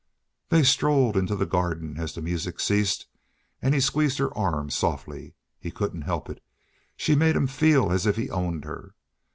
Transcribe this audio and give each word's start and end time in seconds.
They 0.49 0.63
strolled 0.63 1.15
into 1.15 1.35
the 1.35 1.45
garden 1.45 1.99
as 1.99 2.15
the 2.15 2.23
music 2.23 2.59
ceased, 2.59 3.05
and 3.61 3.71
he 3.75 3.79
squeezed 3.79 4.17
her 4.17 4.35
arm 4.35 4.71
softly. 4.71 5.35
He 5.59 5.69
couldn't 5.69 6.01
help 6.09 6.27
it; 6.27 6.41
she 6.97 7.13
made 7.13 7.35
him 7.35 7.45
feel 7.45 7.91
as 7.91 8.07
if 8.07 8.15
he 8.15 8.27
owned 8.31 8.65
her. 8.65 8.95